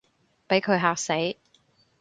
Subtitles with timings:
[0.47, 1.13] 畀佢嚇死